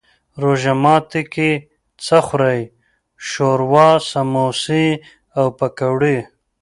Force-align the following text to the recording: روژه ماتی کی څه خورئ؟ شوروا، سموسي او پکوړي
روژه 0.41 0.73
ماتی 0.83 1.23
کی 1.33 1.51
څه 2.05 2.17
خورئ؟ 2.25 2.61
شوروا، 3.29 3.87
سموسي 4.11 4.87
او 5.37 5.45
پکوړي 5.57 6.17